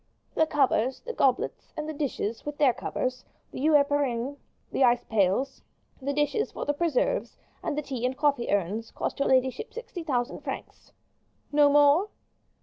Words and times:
"The 0.33 0.47
covers, 0.47 0.99
the 1.01 1.13
goblets, 1.13 1.71
and 1.77 1.87
the 1.87 1.93
dishes, 1.93 2.43
with 2.43 2.57
their 2.57 2.73
covers, 2.73 3.23
the 3.51 3.69
eau 3.69 3.73
epergne, 3.75 4.35
the 4.71 4.83
ice 4.83 5.03
pails, 5.03 5.61
the 6.01 6.11
dishes 6.11 6.51
for 6.51 6.65
the 6.65 6.73
preserves, 6.73 7.37
and 7.61 7.77
the 7.77 7.83
tea 7.83 8.03
and 8.07 8.17
coffee 8.17 8.49
urns, 8.49 8.89
cost 8.89 9.19
your 9.19 9.27
ladyship 9.29 9.75
sixty 9.75 10.03
thousand 10.03 10.39
francs." 10.41 10.91
"No 11.51 11.69
more?" 11.69 12.09